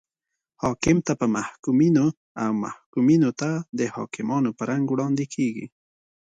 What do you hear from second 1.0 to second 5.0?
ته په محکومینو او محکومینو ته د حاکمانو په رنګ